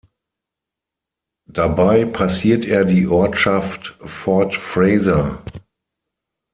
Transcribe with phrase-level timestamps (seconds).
[1.47, 5.43] Dabei passiert er die Ortschaft Fort Fraser.